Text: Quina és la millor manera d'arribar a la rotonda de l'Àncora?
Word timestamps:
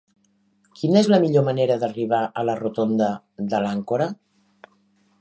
Quina 0.79 0.97
és 1.01 1.09
la 1.15 1.19
millor 1.25 1.45
manera 1.51 1.77
d'arribar 1.85 2.23
a 2.43 2.47
la 2.51 2.57
rotonda 2.65 3.13
de 3.53 3.63
l'Àncora? 3.67 4.13